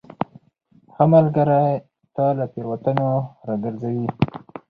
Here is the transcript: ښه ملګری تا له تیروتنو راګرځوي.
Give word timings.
ښه 0.93 1.03
ملګری 1.13 1.67
تا 2.15 2.25
له 2.37 2.45
تیروتنو 2.53 3.09
راګرځوي. 3.47 4.07